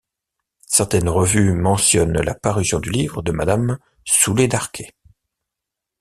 Certaines 0.65 1.09
revues 1.09 1.53
mentionnent 1.53 2.19
la 2.19 2.33
parution 2.33 2.79
du 2.79 2.89
livre 2.89 3.21
de 3.21 3.31
Madame 3.31 3.77
Souley-Darqué. 4.03 4.89